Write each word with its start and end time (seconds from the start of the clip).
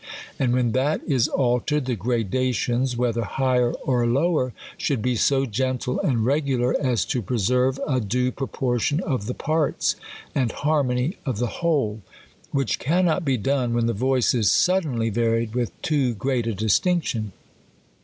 And 0.39 0.51
when 0.51 0.71
that 0.71 1.01
is 1.05 1.27
altered, 1.27 1.85
the 1.85 1.95
gradations, 1.95 2.97
whedier 2.97 3.21
higher 3.21 3.71
or 3.85 4.07
lower, 4.07 4.51
should 4.75 4.99
be 4.99 5.15
so 5.15 5.45
gentle 5.45 5.99
and 5.99 6.25
regular 6.25 6.73
as 6.83 7.05
to 7.05 7.21
preserve 7.21 7.79
a 7.87 7.99
due 8.01 8.31
pro 8.31 8.47
portion 8.47 8.99
of 9.01 9.27
the 9.27 9.35
parts, 9.35 9.95
and 10.33 10.49
hannony 10.51 11.17
of 11.23 11.37
the 11.37 11.61
whole; 11.61 12.01
which 12.49 12.79
carfnot 12.79 13.23
be 13.23 13.37
done, 13.37 13.75
when 13.75 13.85
the 13.85 13.93
voice 13.93 14.33
is 14.33 14.51
suddenly 14.51 15.11
varied 15.11 15.53
with 15.53 15.71
;0 15.85 16.15
great 16.15 16.47
a 16.47 16.55
distinction. 16.55 17.31